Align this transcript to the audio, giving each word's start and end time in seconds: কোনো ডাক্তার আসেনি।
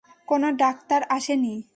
কোনো 0.27 0.47
ডাক্তার 0.51 1.01
আসেনি। 1.09 1.55